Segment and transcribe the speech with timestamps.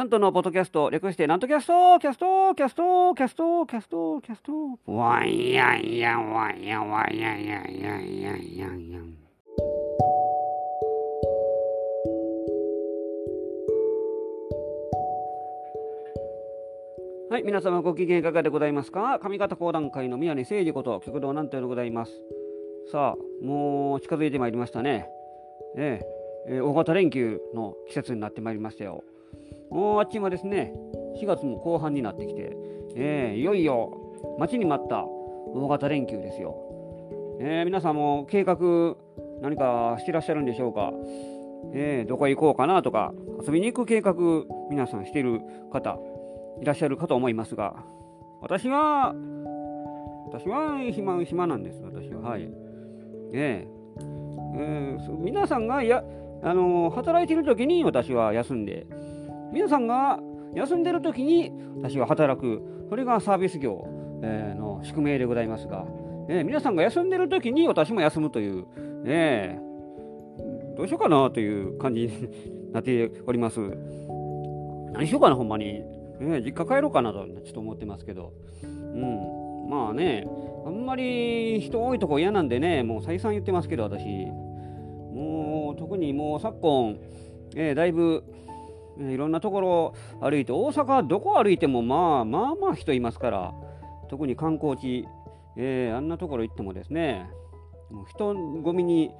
[0.00, 4.52] なんとのポッドキャスト、略して、なんとキャスト、キャスト、キャスト、キャスト、キャスト、キャスト、
[4.90, 9.14] ワイヤンヤン、ワイヤン、ワイヤンヤンヤンヤンヤンヤン。
[17.28, 19.18] はい、皆様ご機嫌いかがでございますか？
[19.18, 22.12] 上方講談会の宮根誠司こと、極道なんてでございます。
[22.90, 25.10] さあ、もう近づいてまいりましたね。
[25.76, 26.00] え
[26.48, 29.04] ええー、大型連休の季節になってまいりましたよ。
[29.70, 30.72] もうあっちもですね、
[31.20, 32.56] 4月も後半になってきて、
[32.96, 33.96] えー、いよいよ
[34.38, 36.56] 待ちに待った大型連休ですよ。
[37.40, 38.56] えー、皆さんも計画
[39.40, 40.92] 何かしてらっしゃるんでしょうか、
[41.72, 43.12] えー、どこへ行こうかなとか、
[43.44, 44.14] 遊びに行く計画、
[44.70, 45.40] 皆さんしてる
[45.72, 45.98] 方、
[46.60, 47.84] いらっしゃるかと思いますが、
[48.42, 49.14] 私は、
[50.26, 52.20] 私は暇、暇なんです、私は。
[52.20, 52.48] はい。
[53.32, 54.02] えー、
[54.56, 56.04] えー、皆さんがや、
[56.42, 58.86] あの働いている時に私は休んで、
[59.52, 60.20] 皆さんが
[60.54, 63.86] 休んでる時に私は働く、それがサービス業、
[64.22, 65.86] え、の宿命でございますが、
[66.28, 68.66] え、皆さんが休んでる時に私も休むという、
[69.04, 69.58] え、
[70.76, 73.60] どうしようかなという感じになっております。
[74.92, 75.82] 何しようかな、ほんまに。
[76.20, 78.32] え実家帰ろうかなとちょっと思ってますけど。
[78.62, 79.68] うん。
[79.68, 80.26] まあね、
[80.66, 84.04] あんまり人多いとこ嫌なんでね、もう再三言ってますけど、私。
[85.14, 86.98] もう特にもう昨今、
[87.56, 88.24] えー、だいぶ
[89.00, 93.54] いろんなところ歩いて、大阪どこ歩いてもまあまあまあ人いますから、
[94.08, 95.06] 特に観光地、
[95.56, 97.30] えー、あんなところ行ってもですね、
[97.90, 99.10] もう人混みに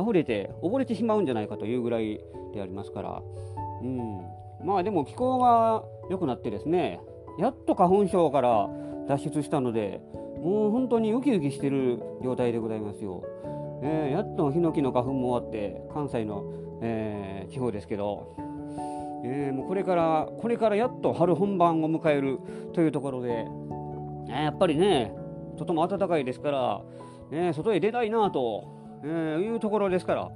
[0.00, 2.20] 溢れて溺れてしまうんじゃないかというぐらい
[2.52, 3.22] でありますから、
[3.82, 4.20] うん、
[4.64, 7.00] まあでも気候が良くなってですね、
[7.38, 8.68] やっと花粉症から
[9.08, 10.00] 脱出したので、
[10.42, 13.22] もう本当にウキウキしてる状態でございますよ。
[13.82, 16.44] えー、やっとヒノキの花粉も終わって、関西の、
[16.82, 18.36] えー、地方ですけど、
[19.24, 22.38] えー、もうこれからこれからやっと春本番を迎える
[22.72, 23.28] というところで、
[24.28, 25.12] えー、やっぱりね
[25.58, 26.82] とても暖かいですから、
[27.30, 30.30] ね、外へ出たいなと、えー、いうところですから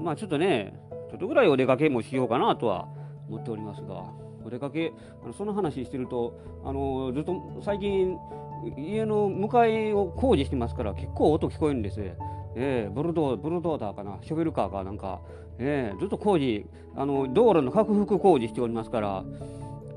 [0.00, 0.78] まあちょっとね
[1.10, 2.86] ちょっとぐらいお出かけもしようかなとは
[3.28, 4.04] 思っておりますが
[4.44, 8.16] お出かけあのその話してるとあのずっと最近
[8.76, 12.00] 家の向かいを工事してますから結構音聞こえるんです。
[12.56, 15.20] えー、ブルドブルドーザーかなショベルカーかなんか、
[15.58, 19.24] えー、ずっと工事あの道路の拡幅工事しておりますから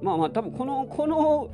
[0.02, 1.50] まあまあ多分このこの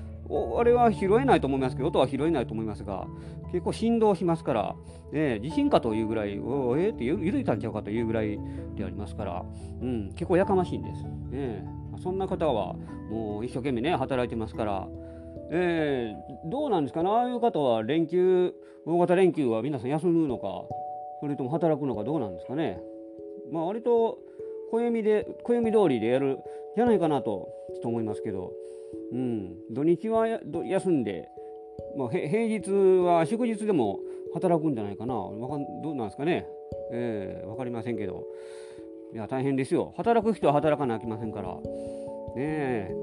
[0.60, 3.08] あれは拾えないと思いますけど音は拾えないと思いますが
[3.52, 4.76] 結構振動しますから、
[5.14, 8.38] えー、地震かというぐらいおえー、って緩いたんちゃうかというぐらい
[8.76, 9.46] でありますから、
[9.82, 12.74] うん、結構やかましいんです、えー、そんな方は
[13.10, 14.88] もう一生懸命ね働いてますから
[15.50, 18.54] えー、どうなんですかね、ああいう方は連休、
[18.86, 20.66] 大型連休は皆さん休むのか、
[21.22, 22.80] それとも働くのかどうなんですかね。
[23.52, 24.20] まあ割と
[24.72, 26.40] 暦で、暦通りでやる
[26.76, 28.52] じゃないかなと、ちょっと思いますけど、
[29.12, 31.28] うん、土日は休んで、
[31.98, 32.72] まあ、平日
[33.04, 34.00] は祝日でも
[34.34, 35.14] 働くんじゃないかな。
[35.16, 36.48] かんどうなんですかね。
[36.92, 38.26] えー、わかりませんけど。
[39.14, 39.94] いや、大変ですよ。
[39.96, 41.56] 働く人は働かなきませんから。
[41.56, 41.62] ね
[42.38, 42.96] え。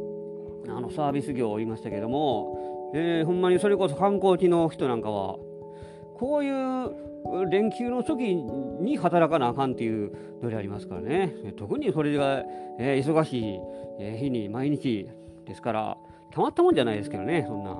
[0.68, 5.36] あのサービス業を言いましたけども、えー、ほんまにそれこそ観光地の人なんかは、
[6.14, 7.13] こういう
[7.50, 10.12] 連休の時に働かなあかんっていう
[10.42, 12.42] のでありますからね、特にそれが、
[12.78, 13.60] えー、忙しい、
[14.00, 15.08] え日に毎日
[15.46, 15.96] ですから、
[16.30, 17.76] たまったもんじゃないですけどね、そんな。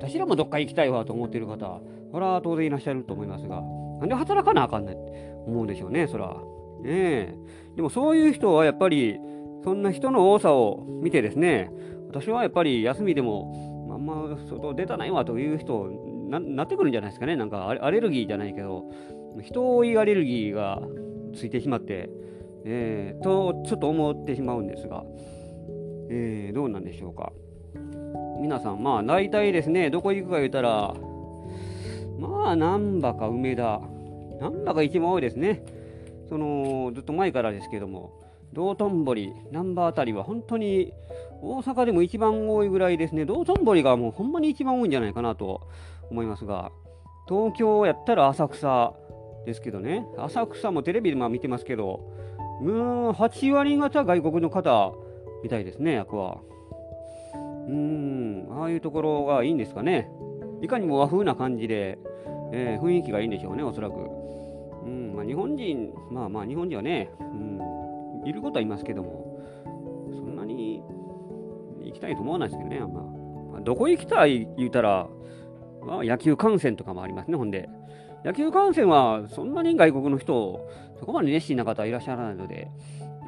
[0.00, 1.80] 私らもどっか行きたいわと思ってる方、
[2.12, 3.62] それは当然いらっしゃると思いますが、
[4.00, 6.36] なんで働かなあかんねんって思うでしょうね、そら。
[6.82, 7.34] ねえ。
[7.76, 9.18] でもそういう人はやっぱり、
[9.64, 11.70] そんな人の多さを見てですね、
[12.08, 15.90] 私はやっぱり休みでも、あんま外出たないわという人
[16.28, 17.36] ななってくるんじゃないですかね。
[17.36, 18.84] なんかアレルギーじゃないけど、
[19.42, 20.82] 人多いアレルギーが
[21.34, 22.10] ついてしまって、
[22.64, 25.04] えー、とちょっと思ってしまうんですが、
[26.10, 27.32] えー、どうなんでしょうか。
[28.40, 30.94] 皆さん、まあ大体ですね、どこ行くか言うたら、
[32.18, 33.80] まあ難波か梅田、
[34.40, 35.64] 難波が一番多いですね。
[36.28, 38.12] そのずっと前からですけども、
[38.52, 40.92] 道頓堀、難波あたりは本当に
[41.40, 45.68] 大阪でも一番多いぐらいですね、道頓堀がもうほんまに一番多いんじゃないかなと
[46.10, 46.72] 思いますが、
[47.28, 48.94] 東京やったら浅草
[49.46, 52.00] ですけどね、浅草もテレビでまあ見てますけど、
[52.62, 54.94] うん、8割方外国の方
[55.42, 56.38] みたいですね、役は。
[57.68, 60.10] うん、ああいうところがいいんですかね。
[60.62, 61.98] いかにも和風な感じで、
[62.52, 63.94] えー、雰囲気がいいんでしょうね、おそらく。
[64.84, 69.27] うんまあ、日本人、まあまあ日本人はね、うん、いることはいますけども、
[71.88, 73.60] 行きたいと思わないですけどね、あ。
[73.60, 74.46] どこ行きたい？
[74.56, 75.08] 言うたら、
[75.84, 77.68] まあ、野球観戦とかもありますね、ほんで。
[78.24, 80.68] 野球観戦はそんなに外国の人、
[80.98, 82.68] そこまで熱心な方はいらっしゃらないので、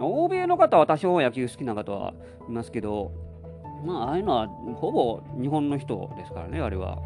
[0.00, 2.14] 欧米の方は多少野球好きな方は
[2.48, 3.12] いますけど、
[3.84, 6.98] まあ、ああいうのはほぼ日本の人ですからね、あれは。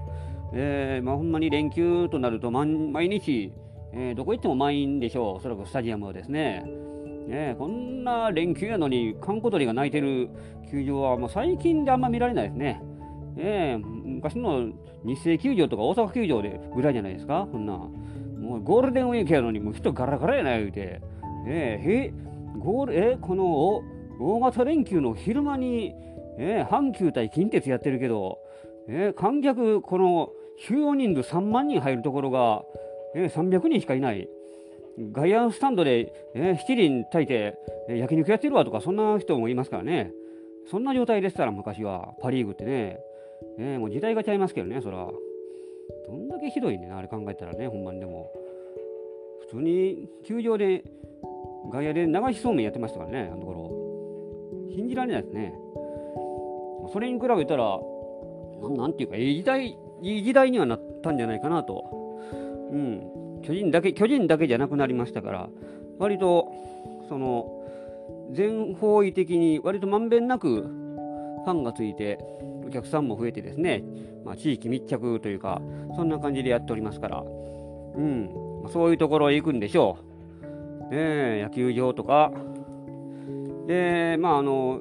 [0.53, 3.53] えー、まあ、ほんまに連休となると毎日、
[3.93, 6.65] えー、どこ行っても満員でしょう、おそらくスタジアムはですね。
[7.27, 10.31] ねこんな連休やのに、閑古鳥が鳴いてる
[10.71, 12.83] 球場はもう最近であんま見られないですね。
[13.37, 14.71] えー、昔の
[15.05, 17.73] 日生球場とか大阪球場でぐらいじゃないですか、こんな。
[17.73, 21.01] もうゴールデンウィークやのに、もう人ガラガラやない言うて。
[21.47, 23.83] えー、ゴール、え、この
[24.19, 25.95] 大型連休の昼間に、
[26.39, 28.39] えー、阪急対近鉄やってるけど、
[28.89, 32.63] えー、観客、この収容人数3万人入るところが、
[33.15, 34.29] えー、300人しかいない。
[34.99, 37.59] 外野スタンドで、えー、七輪炊いて、
[37.89, 40.13] えー、焼肉やってるわとか、そんな人もいますからね。
[40.71, 43.01] そんな状態でしたら、昔は、パ・リーグってね。
[43.59, 45.09] え、もう時代がちゃいますけどね、そら。
[46.07, 48.31] どんだけひどいね、あれ考えたらね、ほんまにでも。
[49.41, 50.85] 普通に球場で、
[51.71, 54.75] 外野で流しそうめんやってましたからね、あのところ。
[54.75, 55.55] 信じられないですね。
[56.93, 57.79] それに比べたら、
[58.63, 61.85] なんていうか、いい時代、いい時代にはなったんじゃないかなと。
[62.71, 63.03] うん。
[63.45, 65.49] 巨人だけ、巨人だけじゃなくなりましたから、
[65.99, 66.53] 割と、
[67.09, 67.61] その、
[68.33, 72.19] 全方位的に割とまんべんなくファンがついて、
[72.67, 73.85] お客さんも増えてですね、
[74.25, 75.61] まあ、地域密着というか、
[75.95, 78.31] そんな感じでやっておりますから、うん、
[78.63, 79.99] ま、そういうところへ行くんでしょ
[80.91, 80.95] う。
[80.95, 82.33] ね、野球場とか、
[83.67, 84.81] で、まあ、あの、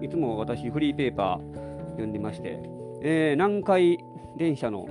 [0.00, 2.58] いつも私、フリーペーパー読んでまして、
[3.02, 3.98] えー、南海
[4.36, 4.88] 電車の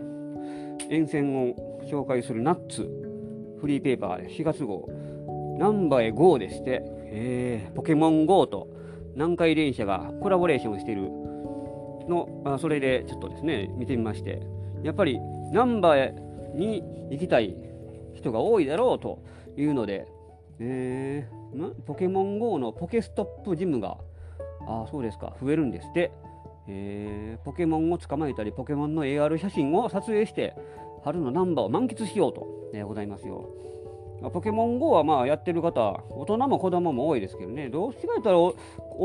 [0.90, 2.90] 沿線を紹介するナッツ
[3.60, 4.90] フリーペーパー4月号、
[5.60, 8.68] ナンバへ GO でして、えー、ポケモン GO と
[9.14, 11.10] 南海電車がコラボレーションしている。
[12.08, 14.42] の、あそれでちょっとですね、見てみまして、
[14.84, 15.20] やっぱり
[15.52, 17.56] ナンバーに行きたい
[18.16, 19.24] 人が多いだろうと
[19.58, 20.08] いうので、
[20.60, 23.98] えー、ポケモン GO のポケストップジムが、
[24.68, 26.12] あそうですか、増えるんですって。
[26.68, 30.56] えー、ポケモンを捕まえたり、ポケモンの AR 写真を撮影して、
[31.04, 33.50] 春のナンバーを満喫しようと、え、ございますよ。
[34.34, 38.54] ポケモン GO はまあやってる方、大人も子供も多いですけどね、どうしてか言ったら大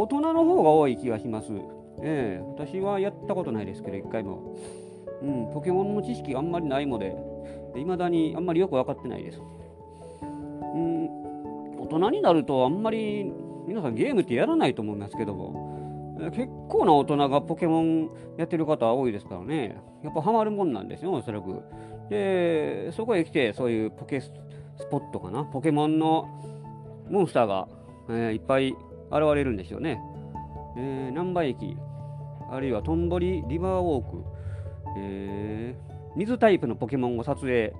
[0.06, 1.48] 人の方が多い気がします。
[2.02, 4.56] えー、私はやったことないですけど、一回も。
[5.22, 7.16] うん、ポケモンの知識あんまりないので、
[7.76, 9.40] いまだにあんまりよく分かってないです。
[10.20, 11.06] うん、
[11.80, 13.32] 大人になるとあんまり
[13.66, 15.65] 皆さんゲームってやらないと思いますけども、
[16.16, 21.62] 結構な大人がポケモンやってる方多いですからね、やっぱハマるもんなんですよ、おそらく。
[22.08, 24.30] で、そこへ来て、そういうポケス
[24.90, 26.28] ポットかな、ポケモンの
[27.10, 27.68] モンスターが、
[28.08, 28.76] えー、いっぱい現
[29.34, 30.00] れるんですよね。
[30.76, 31.76] えー、難波駅、
[32.50, 34.24] あるいはトンボリリバーウォーク、
[34.98, 37.74] えー、水タイプのポケモンを撮影、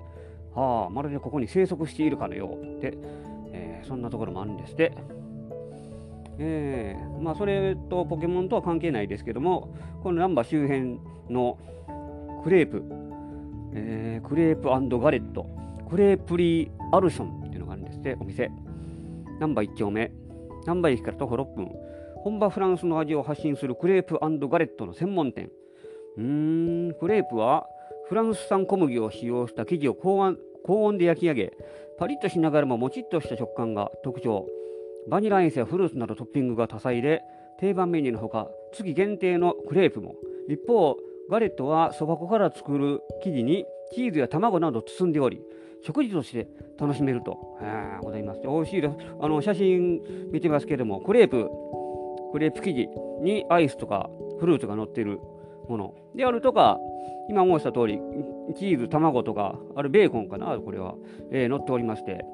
[0.53, 2.97] はあ、まるでここに生息しているかのようって、
[3.51, 4.93] えー、そんなところもあるんですって。
[6.39, 9.73] えー、まあそれとポケモンとは関係ないですけども、
[10.03, 10.99] この難波周辺
[11.29, 11.57] の
[12.43, 12.83] クレープ、
[13.73, 14.69] えー、クレープ
[14.99, 15.47] ガレット、
[15.89, 18.51] クレープリーアルションっていうのがあるんですって、お店。
[19.39, 20.11] 難波1丁目、
[20.65, 21.71] 難波駅から徒歩6分、
[22.23, 25.49] 本場フランスの味を発信するクレープガレットの専門店。
[26.17, 27.67] うーん、クレープは
[28.09, 31.53] フランス産小麦を使用した生地を高温高温で焼き上げ、
[31.97, 34.45] パリッとしながらももちっとした食感が特徴。
[35.09, 37.23] バニラアイスやフルーツなどトッピングが多彩で、
[37.59, 40.15] 定番メニューのほか、月限定のクレープも。
[40.49, 40.97] 一方、
[41.29, 45.41] ガレットはそば粉から作る生地にチーズや卵など包んでおり、
[45.81, 46.47] 食事として
[46.79, 48.41] 楽しめると、え、ございます。
[48.41, 48.95] 美味しいです。
[49.19, 51.49] あの写真見てますけども、クレープ
[52.31, 52.89] クレープ生地
[53.21, 54.09] にアイスとか
[54.39, 55.19] フルーツが乗っている
[55.67, 56.79] ものであるとか、
[57.29, 57.99] 今申した通り、
[58.55, 60.95] チーズ、卵とか、あるベーコンかな、これは、
[61.31, 62.25] えー、乗っておりまして、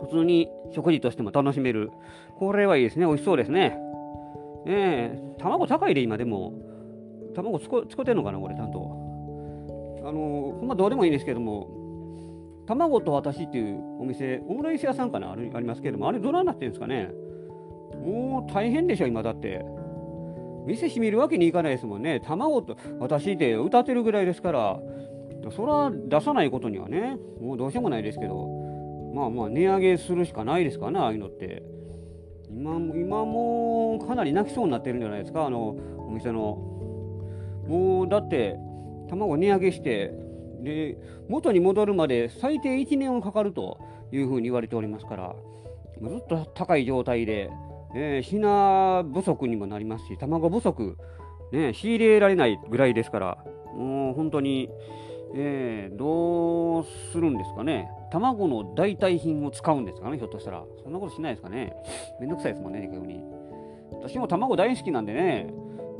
[0.00, 1.90] 普通に食事としても楽しめる。
[2.38, 3.06] これはいいですね。
[3.06, 3.78] 美味しそうですね。
[4.66, 6.52] えー、卵高いで、今でも。
[7.34, 8.78] 卵つこ使ってんのかな、これ、ちゃんと。
[10.04, 11.68] あのー、ほんまどうでもいいんですけども、
[12.66, 15.32] 卵と私っていうお店、オムライス屋さんかな？
[15.32, 17.10] ありますけども、あれどうなってるんですかね？
[18.04, 19.64] もう大変でしょ、今だって。
[20.66, 22.20] 店閉めるわけにいかないですもんね。
[22.20, 24.80] 卵と私で歌ってるぐらいですから、
[25.54, 28.48] それは出さないことにはね、もうどうしようもないですけど、
[29.16, 31.62] まあまあ値上げするしかないですかね、ああいうのって。
[32.50, 35.74] 今今もかなり泣きそうになってるんじゃないですか、あの
[36.06, 36.58] お店の。
[37.66, 38.58] もうだって、
[39.08, 40.12] 卵値上げして、
[40.60, 43.78] で元に戻るまで最低1年はかかると
[44.12, 45.34] いうふうに言われておりますから、
[46.02, 47.50] ずっと高い状態で、
[47.94, 50.98] えー、品不足にもなりますし、卵不足、
[51.52, 53.38] ね、仕入れられないぐらいですから、
[53.74, 54.68] もう本当に、
[55.34, 57.88] えー、どうするんですかね。
[58.10, 60.64] 卵の代替品を使うんですかね、ひょっとしたら。
[60.82, 61.74] そんなことしないですかね。
[62.20, 63.22] めんどくさいですもんね、逆に。
[63.92, 65.48] 私も卵大好きなんでね、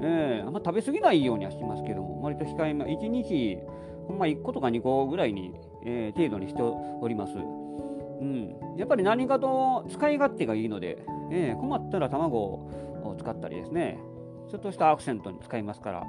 [0.02, 3.58] えー、あんま食べ過ぎないようにはしますけども、割と控えめ、1日、
[4.06, 5.52] ほんま1個とか2個ぐらいに、
[5.84, 7.34] えー、程度にしております。
[7.36, 10.98] うん、やっぱり何かと使い勝手がいいので、
[11.30, 13.98] えー、困ったら卵を使ったりですね、
[14.48, 16.04] ちょっとしたアクセントに使いますか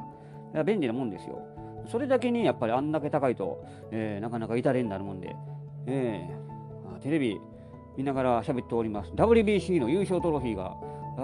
[0.53, 1.41] ら、便利なもんですよ。
[1.87, 5.35] それだけにやっぱりあんだけ高いと、えー、なかなか至れになるもんで、
[5.87, 7.39] えー、テレビ
[7.97, 9.11] 見ながら喋っております。
[9.11, 10.75] WBC の優勝トロフィーが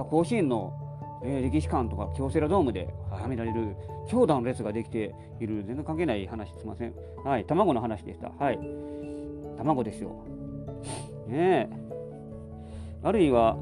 [0.05, 0.74] 甲子園の、
[1.24, 3.75] えー、歴史館とか京セラドームではめられる
[4.10, 6.93] 長蛇の列ができている全然関係ない話すいません。
[7.24, 8.29] はい、卵の話でした。
[8.29, 8.60] はい。
[9.58, 10.15] 卵ですよ。
[11.27, 11.84] ねえ。
[13.03, 13.55] あるいは、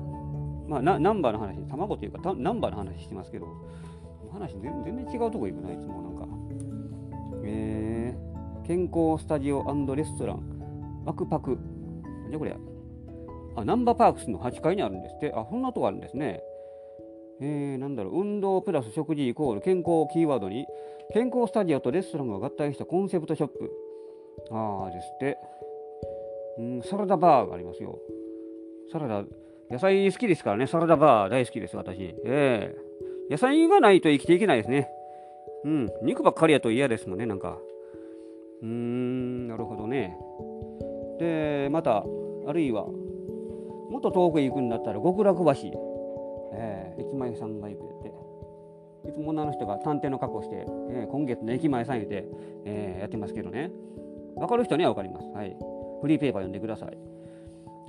[0.67, 3.47] まあ、ナンバーの話、卵というか、ナンバーの話してますけど、
[4.31, 6.27] 話全然違うとこ行くな、いつもなんか。
[7.43, 9.63] えー、健康スタジオ
[9.95, 10.60] レストラン、
[11.05, 11.57] ワクパク。
[12.29, 12.55] 何これ
[13.55, 15.33] あ、ナンバーパークスの8階にあるんですって。
[15.35, 16.41] あ、そんなとこあるんですね。
[17.41, 20.67] えー、なんだろう、運動プラス食事イコール健康をキーワードに、
[21.13, 23.71] 健康スタジオとレストランが合体したコンセプトショップ。
[24.51, 25.37] ああですって。
[26.59, 27.99] うん、サラダバーがありますよ。
[28.91, 29.23] サラダ、
[29.69, 31.99] 野菜好きですからね、サラダバー大好きです、私。
[31.99, 34.89] ええー、野菜がないと生きていけないですね。
[35.63, 37.57] うん、肉ばっかりやと嫌ですもんね、なんか。
[38.61, 40.15] うーん、なるほどね。
[41.21, 42.03] で、また、
[42.47, 45.51] あるいは、もっと遠くへ行くんだったら極楽橋、
[46.53, 48.11] えー、駅前さんが行くって。
[49.07, 52.25] いつも女の人が探偵の格好して、えー、今月の駅前さん言うて、
[52.65, 53.71] えー、やってますけどね。
[54.35, 55.55] 分かる人には分かります、はい、
[56.01, 56.97] フリーペーパー読んでください。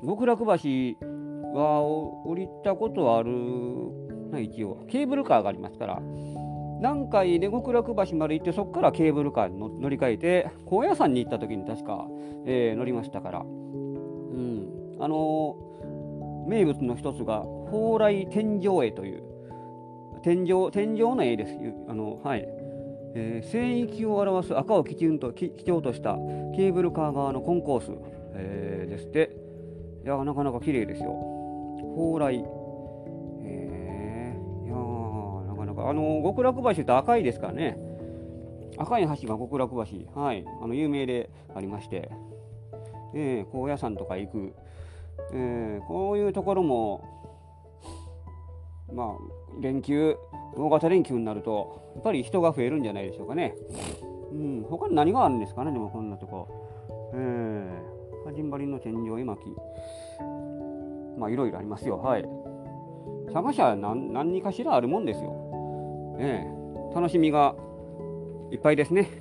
[0.04, 1.82] 極楽橋は
[2.26, 3.30] 降りたことはある
[4.30, 4.84] な一応。
[4.88, 6.02] ケーブルカーがありますから。
[6.82, 12.06] 何回で極楽橋まで行ってそこからケーブルカーに乗り換えて高野山に行った時に確か、
[12.44, 15.72] えー、乗りましたからうんあのー
[16.46, 19.22] 名物の一つが蓬莱天井絵という
[20.22, 21.52] 天井天井の絵です。
[21.88, 22.46] あのはい
[23.14, 26.14] えー、聖域を表す赤を基準と基調とした
[26.56, 27.90] ケーブルカー側のコンコース、
[28.34, 29.36] えー、ですって。
[30.04, 31.12] いやなかなか綺麗ですよ。
[31.96, 32.44] 蓬莱。
[35.88, 37.78] あの極楽橋って赤いですからね。
[38.78, 42.10] 赤い橋が極楽橋、はい、あの有名でありまして、
[43.14, 44.54] えー、高野山とか行く
[45.32, 47.04] えー、こういうところも、
[48.92, 50.16] まあ、連休、
[50.56, 53.54] 大型連休になると、やっぱり人が増えるんじゃないでしょうかね。
[54.32, 56.48] うん、他に何があるんですかね、でもこんなとこ。
[57.14, 59.38] えー、はじんばりの天井絵巻。
[61.18, 61.98] まあ、いろいろありますよ。
[61.98, 62.24] はい。
[63.32, 65.51] 探しは何何かしらあるもんですよ。
[66.22, 66.62] ええ
[66.94, 67.54] 楽しみが
[68.50, 69.08] いっぱいですね。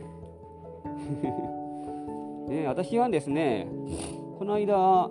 [2.48, 3.68] ね私はですね、
[4.38, 5.10] この間、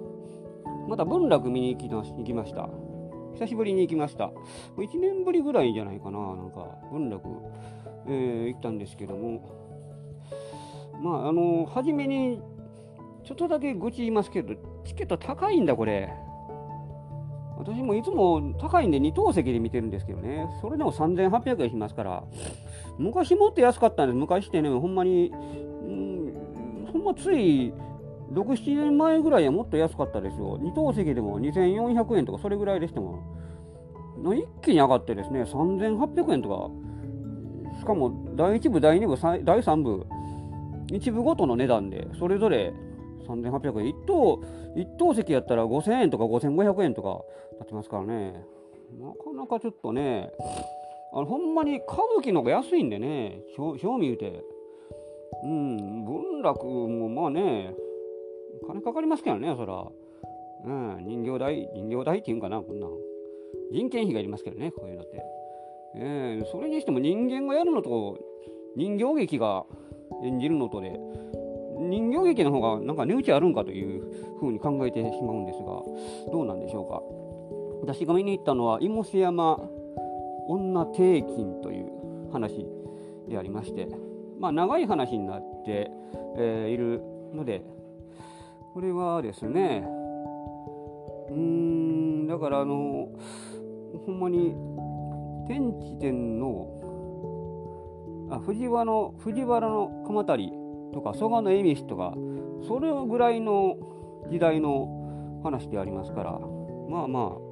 [0.89, 2.69] また文楽見に行き行きました。
[3.35, 4.31] 久しぶりに行きました。
[4.77, 7.29] 1年ぶりぐらいじゃないかな、なんか、文楽、
[8.07, 9.41] えー、行ったんですけども、
[11.01, 12.41] まあ、あの、初めに、
[13.25, 14.55] ちょっとだけ愚痴言いますけど、
[14.85, 16.13] チケット高いんだ、これ。
[17.61, 22.25] 私もいつも高いんで2等席で見てるんですけどね、それでも3800円しますから、
[22.99, 27.73] 昔もっと安かったんです、昔ってね、ほんまに、うん、ほんまつい
[28.33, 30.59] 6、7年前ぐらいはもっと安かったですよ。
[30.59, 33.19] 2等席でも2400円とかそれぐらいでしても、
[34.35, 36.71] 一気に上がってですね、3800円とか、
[37.79, 40.07] しかも第1部、第2部、第3部、
[40.89, 42.73] 1部ごとの値段で、それぞれ
[43.35, 43.87] 3800円。
[43.87, 44.41] 1等、
[44.77, 47.25] 1等席やったら5000円とか5500円とか
[47.59, 48.45] なってますからね。
[48.99, 50.31] なかなかちょっとね、
[51.13, 54.45] あのほんまに歌舞伎の方が安いんでね、賞味言うて。
[55.43, 57.75] うん、文楽もまあね、
[58.67, 59.87] 金かかりますけどね、そら。
[60.63, 62.87] うん、人形代、人形代っていうんかな、こんな。
[63.73, 65.23] 人件費がいりますけどね、こういうのって。
[65.97, 68.19] えー、それにしても人間がやるのと、
[68.77, 69.65] 人形劇が
[70.23, 71.01] 演じるのとで、
[71.81, 75.83] 人形劇の方がなんか値打ちあるんかというふうに考えてしまうんですが、
[76.31, 77.03] どうなんでしょうか。
[77.83, 79.59] 私が見に行ったのは、妹瀬山
[80.49, 82.67] 女定金という話
[83.29, 83.89] でありまして、
[84.39, 85.91] まあ、長い話になって、
[86.37, 87.63] えー、いるので、
[88.73, 89.85] これはですね
[91.31, 93.09] うーんだからあの
[94.07, 94.55] ほんまに
[95.49, 96.69] 天智天の
[98.31, 100.53] あ藤原の藤原の鎌足
[100.93, 102.15] とか蘇我の恵比寿とか
[102.67, 103.77] それぐらいの
[104.31, 106.39] 時代の話でありますから
[106.89, 107.51] まあまあ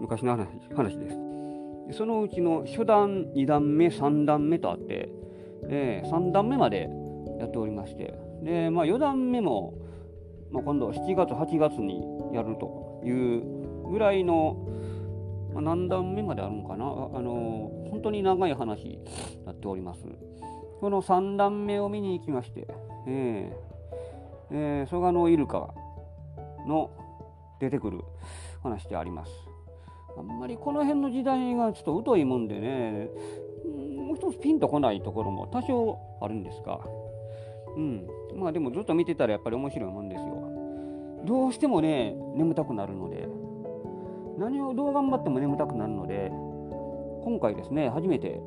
[0.00, 1.24] 昔の話話です。
[1.92, 5.10] そのうちの初段2段目3段目とあって、
[5.68, 6.88] えー、3段目まで
[7.38, 9.74] やっておりましてで、まあ、4段目も、
[10.50, 12.00] まあ、今度7月8月に
[12.32, 14.66] やるというぐらいの、
[15.52, 16.88] まあ、何段目まであるのかなあ
[17.20, 18.98] の本当に長い話に
[19.44, 20.06] なっております。
[20.80, 22.66] この3段目を見に行きまして、
[23.06, 23.74] えー
[24.50, 25.72] えー、蘇我のイルカ
[26.66, 26.90] の
[27.60, 28.00] 出てくる
[28.62, 29.32] 話であります
[30.16, 33.08] あんまりこの辺の時代がちょっと疎いもんでね
[33.96, 36.80] もう一つピンとこないところも多少あるんですが、
[37.76, 40.54] うん、まあでもずっと見てたらやっぱり面白いもんですよ。
[41.24, 43.26] どうしてもね、眠たくなるので、
[44.38, 46.30] 何をどう頑張っても眠たくなるので、
[47.24, 48.40] 今回ですね、初めて、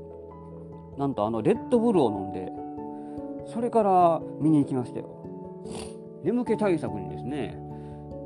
[0.98, 2.52] なんとあのレッドブルを飲んで、
[3.54, 5.10] それから見に行きましたよ。
[6.24, 7.58] 眠気対策にですね、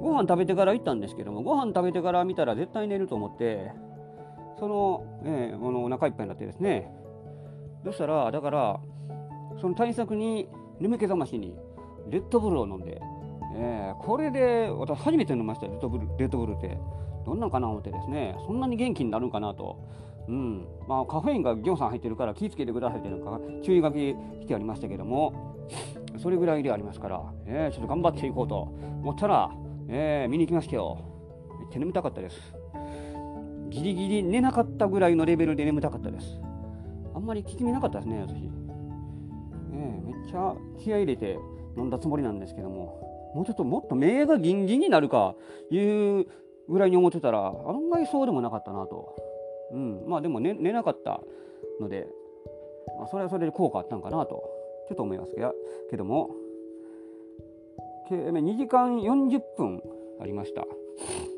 [0.01, 3.71] ご飯食べてから行ったんですけども、ご飯食べてから見たら絶対寝ると思って、
[4.57, 6.91] その、えー、このお腹いっぱいになってですね、
[7.83, 8.79] そしたら、だから、
[9.59, 10.47] その対策に
[10.79, 11.55] 眠気覚ましに
[12.09, 12.99] レッドブルを飲んで、
[13.55, 16.77] えー、これで私初めて飲みましたレッドブルレッドブルって
[17.25, 19.77] どんなんかな思ってですねそんなに元気になるんかなと、
[20.31, 20.65] うん。
[20.87, 25.57] まあ、カフェインがぎょうさん入ってるから気をつけてくださいというのか注意書きしてありましたけども
[26.17, 28.69] それぐらいでありますから、えー、ちょっと頑張っていこうと
[29.01, 29.51] 思ったら、
[29.89, 30.97] えー、見に行きましたよ。
[31.59, 32.55] めっちゃ眠たかったです。
[33.69, 36.41] ギリギリ寝なかったぐらいのレベルで眠たかったです。
[37.13, 38.35] あんまり効き目なかったですね私、
[39.73, 41.37] えー、めっちゃ気合い入れて
[41.77, 45.35] 飲んだつもりなんですけどももうちょっともっと目がギンギンになるか
[45.69, 46.25] いう
[46.69, 49.15] ぐらいに思ってたら案外そうでもなかったなと、
[49.71, 51.21] うん、まあでも寝寝なかった
[51.79, 52.07] ので、
[52.99, 54.43] まあ、それはそれで効果あったんかなと
[54.87, 55.35] ちょっと思います
[55.89, 56.31] けども
[58.09, 59.81] 2時間40分
[60.19, 60.65] ありました、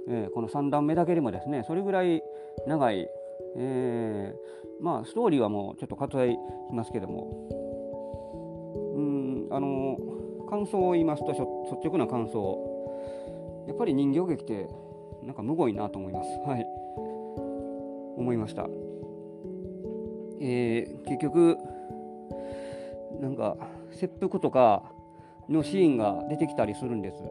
[0.10, 2.24] えー、この3段目だけでもですねそれぐらい
[2.66, 3.08] 長い、
[3.58, 6.38] えー、まあストーリーはもうちょっと割愛し
[6.74, 7.48] ますけども
[8.96, 9.98] うんあの
[10.50, 11.42] 感想を言いますと率
[11.88, 12.74] 直な感想。
[13.68, 14.68] やっぱり人形劇って
[15.24, 16.30] なんかむごいなと思います。
[16.48, 16.83] はい。
[18.24, 18.68] 思いました。
[20.40, 21.58] えー、結局
[23.22, 23.58] なんか
[23.92, 24.84] 切腹とか
[25.50, 27.24] のシーンが出てきたりするんです。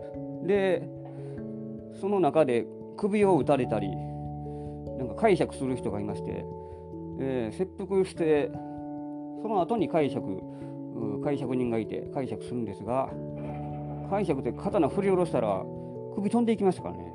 [0.47, 0.89] で
[2.01, 3.89] その中で首を打たれたり
[4.99, 6.45] なんか解釈する人がいまして、
[7.21, 8.51] えー、切腹して
[9.43, 10.41] その後に解釈
[11.25, 13.09] 解釈人がいて解釈するんですが
[14.11, 15.63] 解釈で刀振り下ろしたら
[16.15, 17.13] 首飛んでいきましたからね。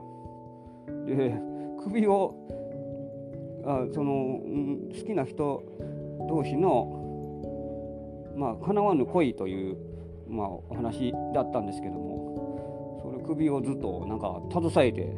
[1.06, 1.40] で
[1.84, 2.36] 首を
[3.68, 4.40] あその、
[4.98, 5.64] 好きな人
[6.30, 9.78] 同士のまあ叶わぬ恋という、
[10.30, 15.14] まあ、お話だったんですけどもそれ首をずっとなんか携えて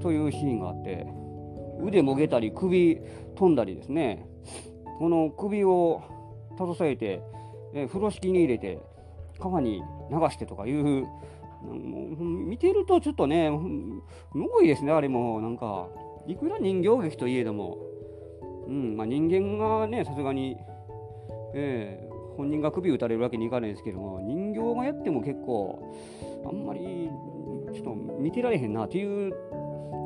[0.00, 1.06] というシーンがあって
[1.82, 2.98] 腕もげたり首
[3.36, 4.26] 飛んだりですね。
[4.98, 6.02] この首を
[6.56, 7.20] 携えて、
[7.74, 8.78] え風呂敷に入れて
[9.40, 11.08] 川に流してとかいうも
[11.64, 15.40] う見てるとちょっとねむごいですねあれも。
[15.40, 15.88] なんか
[16.26, 17.78] いくら人形劇といえども、
[18.66, 20.56] うんまあ、人間がねさすがに、
[21.54, 25.94] えー、本人が首打たれるわけにいかないですけども人形がやっても結構
[26.46, 27.10] あんまり
[27.72, 29.34] ちょっと見てられへんなっていう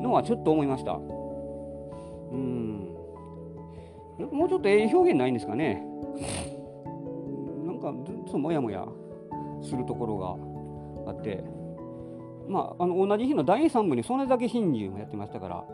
[0.03, 0.93] のはちょっと思いました。
[0.93, 2.95] うん
[4.33, 5.85] もうちょっとええ表現ないんですかね。
[7.65, 8.85] なんかずっともやもや
[9.63, 10.19] するところ
[11.07, 11.45] があって、
[12.49, 15.65] まあ、あの同じ日の第3部にそれだけ真珠もやってましたから、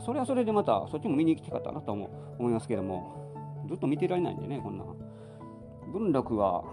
[0.00, 2.08] それはそれでまたそっちも見に行きたかったなと思
[2.40, 4.84] いますけども、ずっと見てられないんでね、こんな。
[5.92, 6.64] 文楽は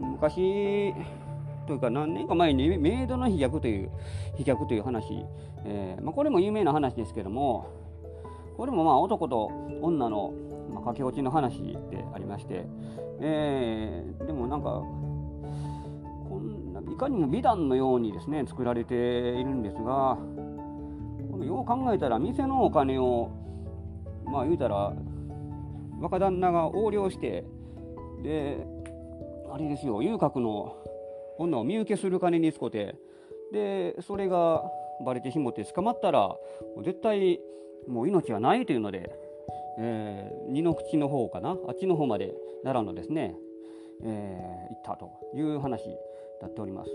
[0.00, 0.94] 昔
[1.66, 3.90] というか何年か前にメイドの飛脚という
[4.36, 5.04] 飛脚という話、
[5.66, 7.68] えーまあ、これも有名な話ですけども
[8.56, 9.46] これもまあ男と
[9.82, 10.32] 女の、
[10.72, 11.58] まあ、駆け落ちの話
[11.90, 12.64] でありまして、
[13.20, 14.82] えー、でもなんか
[16.28, 20.16] こんないかにも美談のようにですね作られているんですが
[21.44, 23.30] よう考えたら店のお金を
[24.24, 24.92] まあ言うたら
[26.00, 27.44] 若旦那が横領して
[28.22, 28.66] で
[29.52, 30.76] あれですよ遊郭の
[31.38, 32.96] 女を身請けする金に使うて
[33.52, 34.62] でそれが
[35.04, 36.36] バレてしもって捕まったら
[36.84, 37.40] 絶対
[37.86, 39.10] もう命はないというので、
[39.78, 43.34] えー、二の口の方かなあっちの方まで奈良のですね、
[44.02, 45.96] えー、行ったという話に
[46.42, 46.90] なっております。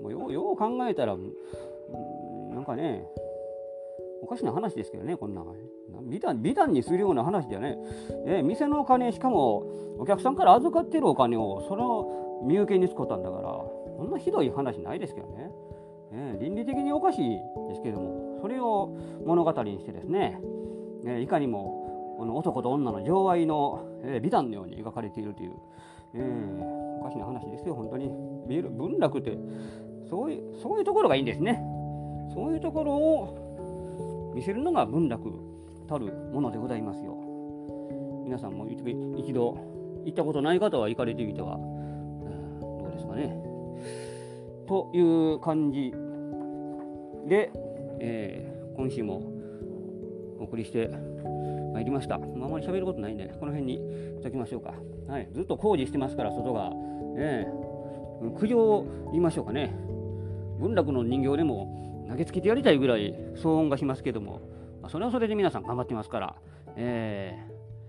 [0.00, 3.04] もうよよう考えたら、うん、なんかね
[4.22, 5.44] おかしな話ですけどね、こんな。
[6.02, 7.78] 美談美談にするような話ではね、
[8.26, 9.66] え、店のお金、しかも
[9.98, 15.50] お客さんから預かってるお金をその身請けに使ったんだから、こんなひどい話ないですけどね。
[16.12, 20.40] え、倫理的におかしいですけども、それを物語にしてですね、
[21.04, 25.52] え、いかにもこの男と女の情愛の、え美談のように描かれているという、
[26.14, 28.10] えおかしな話ですよ、本当に。
[28.48, 29.38] 文楽って、
[30.10, 31.62] そういう、そういうところがいいんですね。
[32.34, 33.47] そういうところを
[34.38, 35.32] 見せるのが文楽
[35.88, 37.16] たるものでございますよ。
[38.24, 39.58] 皆さんも一度
[40.04, 41.56] 行ったことない方は行かれてみては、
[42.60, 43.36] どうですかね。
[44.68, 45.92] という感じ
[47.26, 47.50] で、
[47.98, 49.24] えー、今週も
[50.38, 50.88] お送りして
[51.72, 52.14] まいりました。
[52.14, 53.78] あまり喋ることないんで、この辺に
[54.18, 54.72] しときましょうか。
[55.08, 56.70] はい、ずっと工事してますから、外が。
[57.16, 57.48] ね、
[58.38, 59.74] 苦情を言いましょうかね。
[60.60, 64.40] 文楽の人形でも投げつけてやりたいぐらい騒音がしますけども、
[64.80, 66.34] まあそれはそれで皆さん頑張ってますから、
[66.76, 67.38] え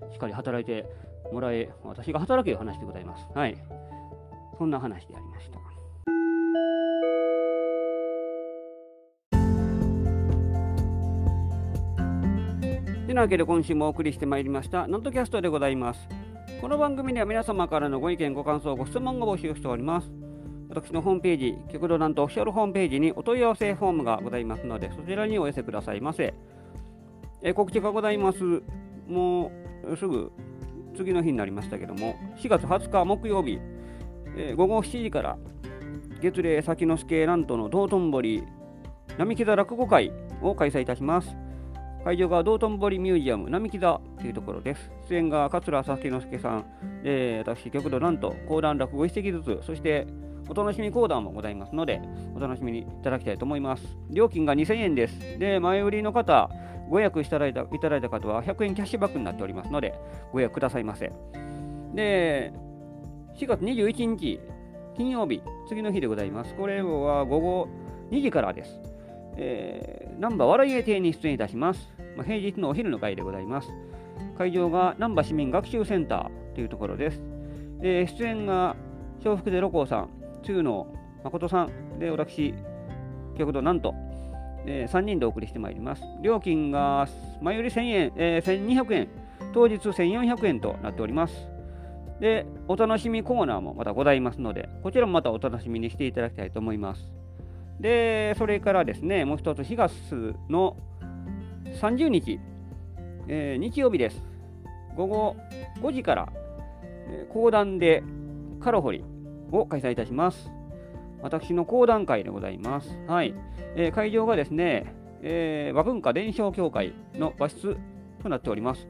[0.02, 0.86] ー、しっかり働いて
[1.32, 3.26] もらえ、私が働ける話でございます。
[3.34, 3.56] はい。
[4.58, 5.60] そんな話でありました。
[13.10, 16.08] てなわけで今週もお送りしてまいりましたノットキャストでございます
[16.62, 20.19] この番組では皆様からのご意見ご感想ご質問を募集しております
[20.70, 26.34] 私のホームページ極度なんとオフィシャルホームページにお問い合わせフォームがございますのでそちらにお寄せくださいませ。
[27.42, 28.62] え告知がございます。
[29.08, 29.52] も
[29.84, 30.32] うすぐ
[30.96, 33.60] 次の日になりましたけども4月20日木曜日、
[34.38, 35.38] え、午後7時から
[36.22, 38.44] 月齢先之助なんとの道頓堀
[39.18, 41.36] 並木座落語会を開催いたします。
[42.04, 44.92] 会場が道頓堀ミュージアム並木座というところです。
[45.10, 46.66] 出演が桂佐之助さん、
[47.40, 50.08] 私、極度なんと講談落語一席ずつ、そして
[50.50, 52.02] お楽しみ講談もございますので、
[52.36, 53.84] お楽しみにいただきたいと思います。
[54.10, 55.40] 料金が2000円です。
[55.40, 56.50] で、前売りの方、
[56.90, 59.94] ご予約いただいたいただいた方は100円キャッシュバックになっておりますので、
[60.32, 61.12] ご予約くださいませ。
[61.94, 62.52] で、
[63.38, 64.40] 4月21日、
[64.98, 66.56] 金曜日、次の日でございます。
[66.56, 67.68] これは午後
[68.12, 68.82] 2時からです。
[69.38, 71.88] えー、ナンバ笑い絵亭に出演いたします。
[72.18, 73.70] まあ、平日のお昼の会でございます。
[74.38, 77.22] 会場が難波市民学習センターというところです。
[77.80, 78.76] で出演が
[79.24, 80.88] 笑福で六甲さん、中野
[81.24, 82.54] 誠さん、で私、
[83.38, 83.94] 極度なんと、
[84.66, 86.04] えー、3人でお送りしてまいります。
[86.22, 87.08] 料金が
[87.42, 89.08] 前より1000円、えー、1200円、
[89.54, 91.48] 当日1400円となっております。
[92.20, 97.12] で、お楽しみコーナーもまたございますので、こちらもまたお楽しみにしていただきたいと思います。
[97.80, 100.76] で、それからですね、もう一つ4月の
[101.82, 102.40] 30日、
[103.28, 104.22] えー、日曜日です。
[104.96, 105.36] 午後
[105.82, 106.34] 5時から、
[106.84, 108.04] えー、講談で
[108.60, 109.06] カロホリ
[109.52, 110.52] を開催いたします。
[111.22, 112.98] 私の講談会でございます。
[113.08, 113.34] はい。
[113.76, 117.78] えー、会場がですね、えー、和文化伝承協会の和室
[118.22, 118.88] となっております。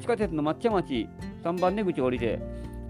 [0.00, 1.08] 地下鉄の抹茶町
[1.44, 2.40] 3番出口を降りて、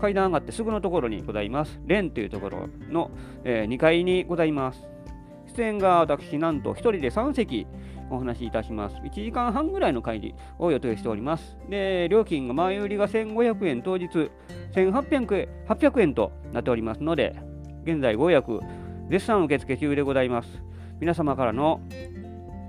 [0.00, 1.80] 階段上がってすぐのところにございます。
[1.88, 3.10] 蓮というところの、
[3.44, 4.86] えー、2階にございます。
[5.56, 7.66] 出演が私、なんと1人で3席
[8.10, 8.96] お話しいたします。
[8.96, 11.56] 1時間半ぐらいの会議を予定しております。
[11.68, 14.30] で、料金が前売りが1500円、当日
[14.72, 17.34] 1800円 ,800 円となっておりますので、
[17.84, 18.60] 現在ご予約
[19.10, 20.62] 絶賛受付中でございます。
[21.00, 21.80] 皆様からの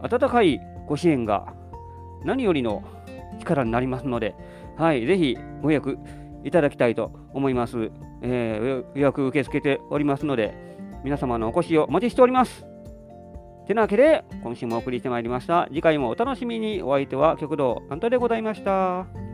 [0.01, 1.53] 温かいご支援が
[2.23, 2.83] 何よりの
[3.39, 4.35] 力になりますので、
[4.77, 5.97] はい、ぜひご予約
[6.43, 7.91] いただきたいと思います。
[8.21, 10.55] えー、予約受け付けておりますので、
[11.03, 12.65] 皆様のお越しをお待ちしております。
[13.67, 15.67] てなわけで、今週もお送りしてまいりました。
[15.67, 16.81] 次回もお楽しみに。
[16.81, 19.26] お相手は極道アントでございました。